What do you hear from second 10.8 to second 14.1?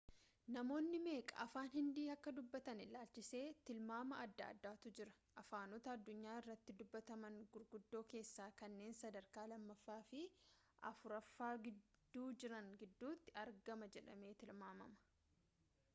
afuraffaa gidduu jiran gidduutti argama